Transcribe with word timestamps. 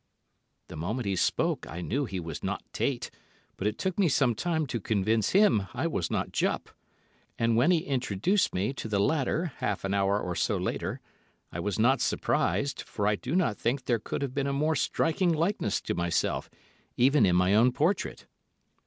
The 0.67 0.75
moment 0.75 1.05
he 1.05 1.15
spoke 1.15 1.67
I 1.69 1.81
knew 1.81 2.05
he 2.05 2.19
was 2.19 2.43
not 2.43 2.63
Tait, 2.73 3.11
but 3.55 3.67
it 3.67 3.77
took 3.77 3.99
me 3.99 4.09
some 4.09 4.33
time 4.33 4.65
to 4.65 4.81
convince 4.81 5.29
him 5.33 5.67
I 5.75 5.85
was 5.85 6.09
not 6.09 6.31
Jupp; 6.31 6.71
and 7.37 7.55
when 7.55 7.69
he 7.69 7.83
introduced 7.83 8.51
me 8.51 8.73
to 8.73 8.87
the 8.87 8.97
latter 8.99 9.51
half 9.57 9.83
an 9.83 9.93
hour 9.93 10.19
or 10.19 10.35
so 10.35 10.57
later, 10.57 11.01
I 11.51 11.59
was 11.59 11.77
not 11.77 12.01
surprised, 12.01 12.81
for 12.81 13.05
I 13.05 13.15
do 13.15 13.35
not 13.35 13.59
think 13.59 13.85
there 13.85 13.99
could 13.99 14.23
have 14.23 14.33
been 14.33 14.47
a 14.47 14.53
more 14.53 14.75
striking 14.75 15.31
likeness 15.31 15.79
to 15.81 15.93
myself, 15.93 16.49
even 16.97 17.23
in 17.23 17.35
my 17.35 17.53
own 17.53 17.71
portrait. 17.71 18.25